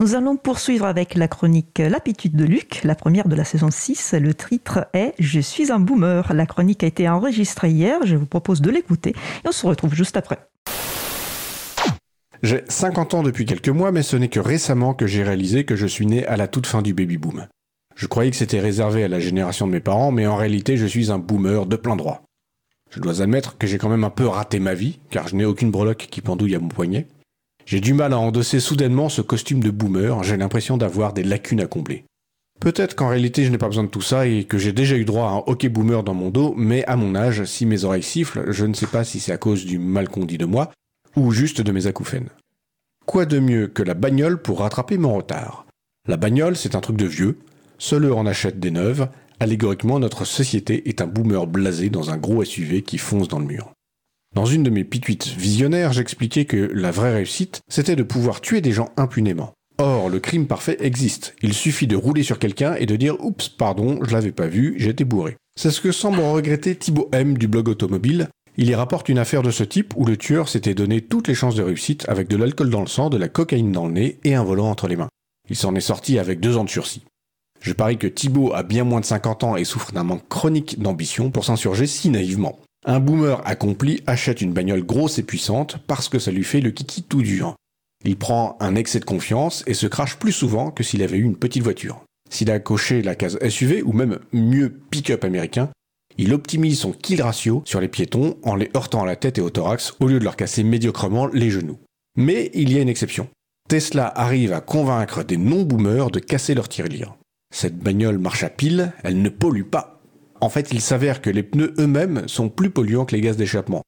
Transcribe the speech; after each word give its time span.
Nous 0.00 0.14
allons 0.14 0.38
poursuivre 0.38 0.86
avec 0.86 1.14
la 1.14 1.28
chronique 1.28 1.76
L'aptitude 1.78 2.34
de 2.34 2.46
Luc, 2.46 2.80
la 2.84 2.94
première 2.94 3.28
de 3.28 3.36
la 3.36 3.44
saison 3.44 3.70
6. 3.70 4.14
Le 4.18 4.32
titre 4.32 4.86
est 4.94 5.12
Je 5.18 5.40
suis 5.40 5.70
un 5.70 5.78
boomer. 5.78 6.32
La 6.32 6.46
chronique 6.46 6.82
a 6.82 6.86
été 6.86 7.06
enregistrée 7.06 7.68
hier, 7.68 7.98
je 8.06 8.16
vous 8.16 8.24
propose 8.24 8.62
de 8.62 8.70
l'écouter 8.70 9.10
et 9.10 9.48
on 9.48 9.52
se 9.52 9.66
retrouve 9.66 9.94
juste 9.94 10.16
après. 10.16 10.38
J'ai 12.42 12.64
50 12.66 13.12
ans 13.12 13.22
depuis 13.22 13.44
quelques 13.44 13.68
mois, 13.68 13.92
mais 13.92 14.02
ce 14.02 14.16
n'est 14.16 14.30
que 14.30 14.40
récemment 14.40 14.94
que 14.94 15.06
j'ai 15.06 15.22
réalisé 15.22 15.64
que 15.64 15.76
je 15.76 15.86
suis 15.86 16.06
né 16.06 16.26
à 16.26 16.38
la 16.38 16.48
toute 16.48 16.66
fin 16.66 16.80
du 16.80 16.94
baby 16.94 17.18
boom. 17.18 17.46
Je 17.94 18.06
croyais 18.06 18.30
que 18.30 18.38
c'était 18.38 18.60
réservé 18.60 19.04
à 19.04 19.08
la 19.08 19.20
génération 19.20 19.66
de 19.66 19.72
mes 19.72 19.80
parents, 19.80 20.12
mais 20.12 20.26
en 20.26 20.36
réalité 20.36 20.78
je 20.78 20.86
suis 20.86 21.12
un 21.12 21.18
boomer 21.18 21.66
de 21.66 21.76
plein 21.76 21.96
droit. 21.96 22.22
Je 22.88 23.00
dois 23.00 23.20
admettre 23.20 23.58
que 23.58 23.66
j'ai 23.66 23.76
quand 23.76 23.90
même 23.90 24.04
un 24.04 24.08
peu 24.08 24.26
raté 24.26 24.60
ma 24.60 24.72
vie, 24.72 24.98
car 25.10 25.28
je 25.28 25.36
n'ai 25.36 25.44
aucune 25.44 25.70
breloque 25.70 26.08
qui 26.10 26.22
pendouille 26.22 26.54
à 26.54 26.58
mon 26.58 26.68
poignet. 26.68 27.06
J'ai 27.66 27.80
du 27.80 27.94
mal 27.94 28.12
à 28.12 28.18
endosser 28.18 28.60
soudainement 28.60 29.08
ce 29.08 29.22
costume 29.22 29.62
de 29.62 29.70
boomer, 29.70 30.22
j'ai 30.24 30.36
l'impression 30.36 30.76
d'avoir 30.76 31.12
des 31.12 31.22
lacunes 31.22 31.60
à 31.60 31.66
combler. 31.66 32.04
Peut-être 32.60 32.94
qu'en 32.94 33.08
réalité 33.08 33.44
je 33.44 33.50
n'ai 33.50 33.58
pas 33.58 33.68
besoin 33.68 33.84
de 33.84 33.88
tout 33.88 34.02
ça 34.02 34.26
et 34.26 34.44
que 34.44 34.58
j'ai 34.58 34.72
déjà 34.72 34.96
eu 34.96 35.04
droit 35.04 35.28
à 35.28 35.32
un 35.32 35.42
hockey 35.46 35.70
boomer 35.70 36.02
dans 36.02 36.14
mon 36.14 36.30
dos, 36.30 36.54
mais 36.56 36.84
à 36.84 36.96
mon 36.96 37.14
âge, 37.14 37.44
si 37.44 37.64
mes 37.64 37.84
oreilles 37.84 38.02
sifflent, 38.02 38.52
je 38.52 38.66
ne 38.66 38.74
sais 38.74 38.86
pas 38.86 39.02
si 39.02 39.18
c'est 39.18 39.32
à 39.32 39.38
cause 39.38 39.64
du 39.64 39.78
mal 39.78 40.08
qu'on 40.08 40.26
dit 40.26 40.38
de 40.38 40.44
moi, 40.44 40.70
ou 41.16 41.32
juste 41.32 41.62
de 41.62 41.72
mes 41.72 41.86
acouphènes. 41.86 42.28
Quoi 43.06 43.24
de 43.24 43.38
mieux 43.38 43.66
que 43.66 43.82
la 43.82 43.94
bagnole 43.94 44.42
pour 44.42 44.60
rattraper 44.60 44.98
mon 44.98 45.14
retard? 45.14 45.66
La 46.06 46.16
bagnole, 46.16 46.56
c'est 46.56 46.74
un 46.74 46.80
truc 46.80 46.96
de 46.96 47.06
vieux, 47.06 47.38
seuls 47.78 48.12
en 48.12 48.26
achètent 48.26 48.60
des 48.60 48.70
neuves, 48.70 49.08
allégoriquement 49.40 49.98
notre 49.98 50.26
société 50.26 50.88
est 50.88 51.00
un 51.00 51.06
boomer 51.06 51.46
blasé 51.46 51.88
dans 51.88 52.10
un 52.10 52.18
gros 52.18 52.44
SUV 52.44 52.82
qui 52.82 52.98
fonce 52.98 53.28
dans 53.28 53.38
le 53.38 53.46
mur. 53.46 53.72
Dans 54.34 54.46
une 54.46 54.62
de 54.62 54.70
mes 54.70 54.84
pituites 54.84 55.26
visionnaires, 55.26 55.92
j'expliquais 55.92 56.44
que 56.44 56.70
la 56.72 56.92
vraie 56.92 57.12
réussite, 57.12 57.62
c'était 57.68 57.96
de 57.96 58.04
pouvoir 58.04 58.40
tuer 58.40 58.60
des 58.60 58.70
gens 58.70 58.90
impunément. 58.96 59.52
Or, 59.78 60.08
le 60.08 60.20
crime 60.20 60.46
parfait 60.46 60.76
existe. 60.80 61.34
Il 61.42 61.52
suffit 61.52 61.88
de 61.88 61.96
rouler 61.96 62.22
sur 62.22 62.38
quelqu'un 62.38 62.74
et 62.74 62.86
de 62.86 62.94
dire 62.94 63.16
Oups, 63.24 63.48
pardon, 63.48 63.98
je 64.02 64.12
l'avais 64.12 64.30
pas 64.30 64.46
vu, 64.46 64.74
j'étais 64.76 65.04
bourré. 65.04 65.36
C'est 65.58 65.72
ce 65.72 65.80
que 65.80 65.90
semble 65.90 66.20
regretter 66.20 66.76
Thibaut 66.76 67.08
M 67.12 67.36
du 67.36 67.48
blog 67.48 67.68
automobile. 67.68 68.28
Il 68.56 68.68
y 68.68 68.74
rapporte 68.74 69.08
une 69.08 69.18
affaire 69.18 69.42
de 69.42 69.50
ce 69.50 69.64
type 69.64 69.94
où 69.96 70.04
le 70.04 70.16
tueur 70.16 70.48
s'était 70.48 70.74
donné 70.74 71.00
toutes 71.00 71.26
les 71.26 71.34
chances 71.34 71.56
de 71.56 71.62
réussite 71.62 72.08
avec 72.08 72.28
de 72.28 72.36
l'alcool 72.36 72.70
dans 72.70 72.82
le 72.82 72.86
sang, 72.86 73.10
de 73.10 73.16
la 73.16 73.28
cocaïne 73.28 73.72
dans 73.72 73.86
le 73.86 73.94
nez 73.94 74.18
et 74.22 74.34
un 74.34 74.44
volant 74.44 74.70
entre 74.70 74.86
les 74.86 74.96
mains. 74.96 75.08
Il 75.48 75.56
s'en 75.56 75.74
est 75.74 75.80
sorti 75.80 76.20
avec 76.20 76.38
deux 76.38 76.56
ans 76.56 76.64
de 76.64 76.70
sursis. 76.70 77.04
Je 77.60 77.72
parie 77.72 77.98
que 77.98 78.06
Thibaut 78.06 78.52
a 78.54 78.62
bien 78.62 78.84
moins 78.84 79.00
de 79.00 79.06
50 79.06 79.44
ans 79.44 79.56
et 79.56 79.64
souffre 79.64 79.92
d'un 79.92 80.04
manque 80.04 80.28
chronique 80.28 80.80
d'ambition 80.80 81.30
pour 81.30 81.44
s'insurger 81.44 81.86
si 81.86 82.10
naïvement. 82.10 82.60
Un 82.86 82.98
boomer 82.98 83.42
accompli 83.46 84.02
achète 84.06 84.40
une 84.40 84.54
bagnole 84.54 84.84
grosse 84.84 85.18
et 85.18 85.22
puissante 85.22 85.76
parce 85.86 86.08
que 86.08 86.18
ça 86.18 86.30
lui 86.30 86.44
fait 86.44 86.62
le 86.62 86.70
kiki 86.70 87.02
tout 87.02 87.20
dur. 87.20 87.54
Il 88.04 88.16
prend 88.16 88.56
un 88.60 88.74
excès 88.74 89.00
de 89.00 89.04
confiance 89.04 89.62
et 89.66 89.74
se 89.74 89.86
crache 89.86 90.16
plus 90.16 90.32
souvent 90.32 90.70
que 90.70 90.82
s'il 90.82 91.02
avait 91.02 91.18
eu 91.18 91.24
une 91.24 91.36
petite 91.36 91.62
voiture. 91.62 92.02
S'il 92.30 92.50
a 92.50 92.58
coché 92.58 93.02
la 93.02 93.14
case 93.14 93.38
SUV 93.46 93.82
ou 93.82 93.92
même 93.92 94.18
mieux 94.32 94.70
pick-up 94.90 95.24
américain, 95.24 95.68
il 96.16 96.32
optimise 96.32 96.80
son 96.80 96.92
kill 96.92 97.20
ratio 97.20 97.62
sur 97.66 97.80
les 97.80 97.88
piétons 97.88 98.38
en 98.42 98.54
les 98.54 98.70
heurtant 98.74 99.02
à 99.02 99.06
la 99.06 99.16
tête 99.16 99.36
et 99.36 99.42
au 99.42 99.50
thorax 99.50 99.94
au 100.00 100.06
lieu 100.06 100.18
de 100.18 100.24
leur 100.24 100.36
casser 100.36 100.62
médiocrement 100.62 101.26
les 101.26 101.50
genoux. 101.50 101.78
Mais 102.16 102.50
il 102.54 102.72
y 102.72 102.78
a 102.78 102.82
une 102.82 102.88
exception. 102.88 103.28
Tesla 103.68 104.10
arrive 104.16 104.52
à 104.52 104.60
convaincre 104.60 105.22
des 105.22 105.36
non-boomers 105.36 106.10
de 106.10 106.18
casser 106.18 106.54
leur 106.54 106.68
tirelire. 106.68 107.14
Cette 107.54 107.78
bagnole 107.78 108.18
marche 108.18 108.42
à 108.42 108.48
pile, 108.48 108.92
elle 109.02 109.20
ne 109.20 109.28
pollue 109.28 109.64
pas 109.64 109.99
en 110.40 110.48
fait, 110.48 110.68
il 110.72 110.80
s'avère 110.80 111.20
que 111.20 111.30
les 111.30 111.42
pneus 111.42 111.74
eux-mêmes 111.78 112.26
sont 112.26 112.48
plus 112.48 112.70
polluants 112.70 113.04
que 113.04 113.14
les 113.14 113.20
gaz 113.20 113.36
d'échappement. 113.36 113.82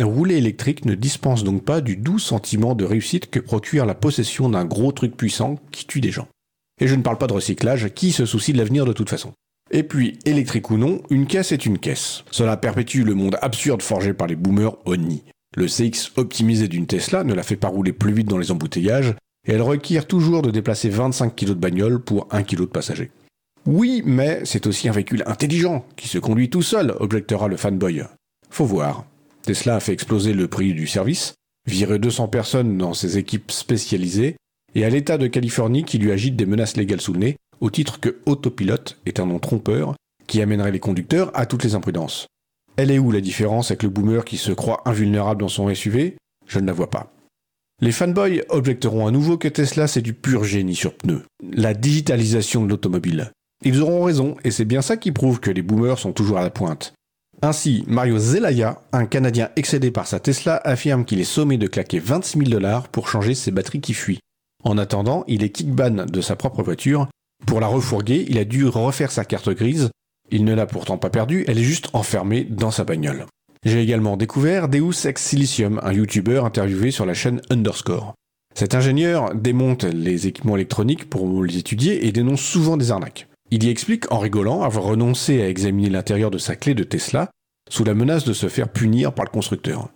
Rouler 0.00 0.36
électrique 0.36 0.86
ne 0.86 0.94
dispense 0.94 1.44
donc 1.44 1.64
pas 1.64 1.80
du 1.80 1.96
doux 1.96 2.18
sentiment 2.18 2.74
de 2.74 2.84
réussite 2.84 3.28
que 3.28 3.38
procure 3.38 3.84
la 3.84 3.94
possession 3.94 4.48
d'un 4.48 4.64
gros 4.64 4.92
truc 4.92 5.16
puissant 5.16 5.56
qui 5.72 5.86
tue 5.86 6.00
des 6.00 6.10
gens. 6.10 6.28
Et 6.80 6.88
je 6.88 6.94
ne 6.94 7.02
parle 7.02 7.18
pas 7.18 7.26
de 7.26 7.34
recyclage, 7.34 7.92
qui 7.92 8.12
se 8.12 8.24
soucie 8.24 8.54
de 8.54 8.58
l'avenir 8.58 8.86
de 8.86 8.94
toute 8.94 9.10
façon. 9.10 9.32
Et 9.70 9.82
puis, 9.82 10.18
électrique 10.24 10.70
ou 10.70 10.78
non, 10.78 11.02
une 11.10 11.26
caisse 11.26 11.52
est 11.52 11.66
une 11.66 11.78
caisse. 11.78 12.24
Cela 12.30 12.56
perpétue 12.56 13.02
le 13.02 13.14
monde 13.14 13.36
absurde 13.42 13.82
forgé 13.82 14.14
par 14.14 14.26
les 14.26 14.36
boomers 14.36 14.76
nid. 14.86 15.22
Le 15.56 15.66
CX 15.66 16.12
optimisé 16.16 16.66
d'une 16.66 16.86
Tesla 16.86 17.22
ne 17.22 17.34
la 17.34 17.42
fait 17.42 17.56
pas 17.56 17.68
rouler 17.68 17.92
plus 17.92 18.12
vite 18.12 18.28
dans 18.28 18.38
les 18.38 18.50
embouteillages, 18.50 19.14
et 19.46 19.52
elle 19.52 19.62
requiert 19.62 20.06
toujours 20.06 20.42
de 20.42 20.50
déplacer 20.50 20.88
25 20.88 21.36
kg 21.36 21.48
de 21.48 21.54
bagnole 21.54 22.00
pour 22.00 22.26
1 22.30 22.42
kg 22.42 22.60
de 22.60 22.64
passager. 22.66 23.10
Oui, 23.72 24.02
mais 24.04 24.40
c'est 24.44 24.66
aussi 24.66 24.88
un 24.88 24.92
véhicule 24.92 25.22
intelligent, 25.26 25.84
qui 25.94 26.08
se 26.08 26.18
conduit 26.18 26.50
tout 26.50 26.60
seul, 26.60 26.92
objectera 26.98 27.46
le 27.46 27.56
fanboy. 27.56 28.02
Faut 28.50 28.64
voir. 28.64 29.04
Tesla 29.42 29.76
a 29.76 29.80
fait 29.80 29.92
exploser 29.92 30.32
le 30.32 30.48
prix 30.48 30.74
du 30.74 30.88
service, 30.88 31.34
viré 31.68 32.00
200 32.00 32.26
personnes 32.26 32.76
dans 32.76 32.94
ses 32.94 33.16
équipes 33.16 33.52
spécialisées, 33.52 34.34
et 34.74 34.84
à 34.84 34.90
l'État 34.90 35.18
de 35.18 35.28
Californie 35.28 35.84
qui 35.84 35.98
lui 35.98 36.10
agite 36.10 36.34
des 36.34 36.46
menaces 36.46 36.76
légales 36.76 37.00
sous 37.00 37.12
le 37.12 37.20
nez, 37.20 37.36
au 37.60 37.70
titre 37.70 38.00
que 38.00 38.18
autopilote 38.26 38.98
est 39.06 39.20
un 39.20 39.26
nom 39.26 39.38
trompeur 39.38 39.94
qui 40.26 40.42
amènerait 40.42 40.72
les 40.72 40.80
conducteurs 40.80 41.30
à 41.34 41.46
toutes 41.46 41.62
les 41.62 41.76
imprudences. 41.76 42.26
Elle 42.76 42.90
est 42.90 42.98
où 42.98 43.12
la 43.12 43.20
différence 43.20 43.70
avec 43.70 43.84
le 43.84 43.88
boomer 43.88 44.24
qui 44.24 44.36
se 44.36 44.50
croit 44.50 44.82
invulnérable 44.84 45.42
dans 45.42 45.48
son 45.48 45.72
SUV 45.72 46.16
Je 46.48 46.58
ne 46.58 46.66
la 46.66 46.72
vois 46.72 46.90
pas. 46.90 47.12
Les 47.80 47.92
fanboys 47.92 48.42
objecteront 48.48 49.06
à 49.06 49.12
nouveau 49.12 49.38
que 49.38 49.46
Tesla 49.46 49.86
c'est 49.86 50.02
du 50.02 50.12
pur 50.12 50.42
génie 50.42 50.74
sur 50.74 50.96
pneus, 50.96 51.22
la 51.52 51.72
digitalisation 51.72 52.64
de 52.64 52.70
l'automobile. 52.70 53.30
Ils 53.62 53.82
auront 53.82 54.04
raison, 54.04 54.36
et 54.42 54.50
c'est 54.50 54.64
bien 54.64 54.80
ça 54.80 54.96
qui 54.96 55.12
prouve 55.12 55.40
que 55.40 55.50
les 55.50 55.62
boomers 55.62 55.98
sont 55.98 56.12
toujours 56.12 56.38
à 56.38 56.42
la 56.42 56.50
pointe. 56.50 56.94
Ainsi, 57.42 57.84
Mario 57.86 58.18
Zelaya, 58.18 58.82
un 58.92 59.06
Canadien 59.06 59.50
excédé 59.56 59.90
par 59.90 60.06
sa 60.06 60.20
Tesla, 60.20 60.60
affirme 60.64 61.04
qu'il 61.04 61.20
est 61.20 61.24
sommé 61.24 61.58
de 61.58 61.66
claquer 61.66 61.98
26 61.98 62.38
000 62.38 62.50
dollars 62.50 62.88
pour 62.88 63.08
changer 63.08 63.34
ses 63.34 63.50
batteries 63.50 63.80
qui 63.80 63.94
fuient. 63.94 64.20
En 64.62 64.76
attendant, 64.76 65.24
il 65.26 65.42
est 65.42 65.50
kickban 65.50 66.06
de 66.06 66.20
sa 66.20 66.36
propre 66.36 66.62
voiture. 66.62 67.08
Pour 67.46 67.60
la 67.60 67.66
refourguer, 67.66 68.26
il 68.28 68.38
a 68.38 68.44
dû 68.44 68.66
refaire 68.66 69.10
sa 69.10 69.24
carte 69.24 69.50
grise. 69.50 69.90
Il 70.30 70.44
ne 70.44 70.54
l'a 70.54 70.66
pourtant 70.66 70.98
pas 70.98 71.10
perdue, 71.10 71.44
elle 71.48 71.58
est 71.58 71.62
juste 71.62 71.88
enfermée 71.94 72.44
dans 72.44 72.70
sa 72.70 72.84
bagnole. 72.84 73.26
J'ai 73.64 73.82
également 73.82 74.16
découvert 74.16 74.68
Deus 74.68 75.06
Ex 75.06 75.22
Silicium, 75.22 75.80
un 75.82 75.92
YouTuber 75.92 76.42
interviewé 76.44 76.90
sur 76.90 77.04
la 77.04 77.14
chaîne 77.14 77.40
Underscore. 77.50 78.14
Cet 78.54 78.74
ingénieur 78.74 79.34
démonte 79.34 79.84
les 79.84 80.26
équipements 80.26 80.56
électroniques 80.56 81.08
pour 81.08 81.44
les 81.44 81.58
étudier 81.58 82.06
et 82.06 82.12
dénonce 82.12 82.40
souvent 82.40 82.76
des 82.76 82.90
arnaques. 82.90 83.29
Il 83.52 83.64
y 83.64 83.68
explique 83.68 84.10
en 84.12 84.18
rigolant 84.18 84.62
avoir 84.62 84.84
renoncé 84.84 85.42
à 85.42 85.48
examiner 85.48 85.90
l'intérieur 85.90 86.30
de 86.30 86.38
sa 86.38 86.54
clé 86.54 86.74
de 86.74 86.84
Tesla 86.84 87.30
sous 87.68 87.82
la 87.82 87.94
menace 87.94 88.24
de 88.24 88.32
se 88.32 88.48
faire 88.48 88.68
punir 88.68 89.12
par 89.12 89.24
le 89.24 89.30
constructeur. 89.30 89.88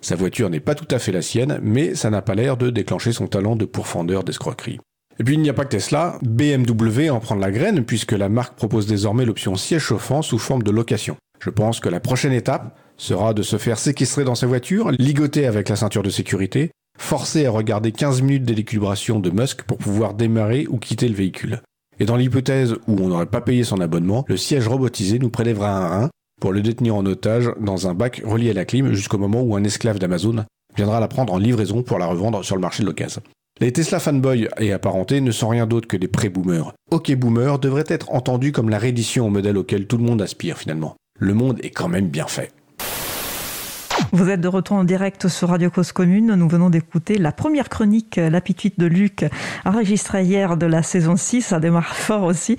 Sa 0.00 0.16
voiture 0.16 0.48
n'est 0.48 0.60
pas 0.60 0.74
tout 0.74 0.88
à 0.90 0.98
fait 0.98 1.12
la 1.12 1.20
sienne, 1.20 1.60
mais 1.62 1.94
ça 1.94 2.08
n'a 2.08 2.22
pas 2.22 2.34
l'air 2.34 2.56
de 2.56 2.70
déclencher 2.70 3.12
son 3.12 3.26
talent 3.26 3.54
de 3.54 3.66
pourfendeur 3.66 4.24
d'escroquerie. 4.24 4.80
Et 5.20 5.24
puis 5.24 5.34
il 5.34 5.42
n'y 5.42 5.50
a 5.50 5.54
pas 5.54 5.64
que 5.64 5.76
Tesla, 5.76 6.18
BMW 6.22 7.10
en 7.10 7.20
prend 7.20 7.34
la 7.34 7.50
graine 7.50 7.84
puisque 7.84 8.12
la 8.12 8.30
marque 8.30 8.56
propose 8.56 8.86
désormais 8.86 9.26
l'option 9.26 9.56
siège 9.56 9.82
chauffant 9.82 10.22
sous 10.22 10.38
forme 10.38 10.62
de 10.62 10.70
location. 10.70 11.16
Je 11.38 11.50
pense 11.50 11.80
que 11.80 11.90
la 11.90 12.00
prochaine 12.00 12.32
étape 12.32 12.78
sera 12.96 13.34
de 13.34 13.42
se 13.42 13.58
faire 13.58 13.78
séquestrer 13.78 14.24
dans 14.24 14.34
sa 14.34 14.46
voiture, 14.46 14.90
ligoter 14.92 15.46
avec 15.46 15.68
la 15.68 15.76
ceinture 15.76 16.02
de 16.02 16.08
sécurité, 16.10 16.70
forcer 16.98 17.44
à 17.44 17.50
regarder 17.50 17.92
15 17.92 18.22
minutes 18.22 18.44
d'équilibration 18.44 19.20
de 19.20 19.28
Musk 19.30 19.64
pour 19.64 19.76
pouvoir 19.76 20.14
démarrer 20.14 20.66
ou 20.68 20.78
quitter 20.78 21.08
le 21.08 21.14
véhicule. 21.14 21.60
Et 22.02 22.04
dans 22.04 22.16
l'hypothèse 22.16 22.74
où 22.88 22.96
on 23.00 23.10
n'aurait 23.10 23.26
pas 23.26 23.40
payé 23.40 23.62
son 23.62 23.80
abonnement, 23.80 24.24
le 24.26 24.36
siège 24.36 24.66
robotisé 24.66 25.20
nous 25.20 25.30
prélèvera 25.30 25.70
un 25.70 25.88
rein 25.88 26.10
pour 26.40 26.50
le 26.50 26.60
détenir 26.60 26.96
en 26.96 27.06
otage 27.06 27.48
dans 27.60 27.86
un 27.86 27.94
bac 27.94 28.22
relié 28.24 28.50
à 28.50 28.54
la 28.54 28.64
clim 28.64 28.92
jusqu'au 28.92 29.18
moment 29.18 29.40
où 29.40 29.54
un 29.54 29.62
esclave 29.62 30.00
d'Amazon 30.00 30.44
viendra 30.76 30.98
la 30.98 31.06
prendre 31.06 31.32
en 31.32 31.38
livraison 31.38 31.84
pour 31.84 32.00
la 32.00 32.06
revendre 32.06 32.44
sur 32.44 32.56
le 32.56 32.60
marché 32.60 32.82
de 32.82 32.88
l'occasion. 32.88 33.22
Les 33.60 33.72
Tesla 33.72 34.00
fanboys 34.00 34.48
et 34.58 34.72
apparentés 34.72 35.20
ne 35.20 35.30
sont 35.30 35.46
rien 35.46 35.68
d'autre 35.68 35.86
que 35.86 35.96
des 35.96 36.08
pré-boomers. 36.08 36.72
Ok 36.90 37.14
boomer 37.14 37.60
devrait 37.60 37.84
être 37.86 38.12
entendu 38.12 38.50
comme 38.50 38.68
la 38.68 38.78
réédition 38.78 39.26
au 39.26 39.30
modèle 39.30 39.56
auquel 39.56 39.86
tout 39.86 39.96
le 39.96 40.02
monde 40.02 40.22
aspire 40.22 40.58
finalement. 40.58 40.96
Le 41.20 41.34
monde 41.34 41.60
est 41.62 41.70
quand 41.70 41.88
même 41.88 42.08
bien 42.08 42.26
fait. 42.26 42.50
Vous 44.14 44.28
êtes 44.28 44.42
de 44.42 44.48
retour 44.48 44.76
en 44.76 44.84
direct 44.84 45.28
sur 45.28 45.48
Radio 45.48 45.70
Cause 45.70 45.92
Commune. 45.92 46.34
Nous 46.34 46.46
venons 46.46 46.68
d'écouter 46.68 47.16
la 47.16 47.32
première 47.32 47.70
chronique, 47.70 48.16
L'apitude 48.16 48.74
de 48.76 48.84
Luc, 48.84 49.24
enregistrée 49.64 50.24
hier 50.24 50.58
de 50.58 50.66
la 50.66 50.82
saison 50.82 51.16
6. 51.16 51.40
Ça 51.40 51.60
démarre 51.60 51.96
fort 51.96 52.24
aussi. 52.24 52.58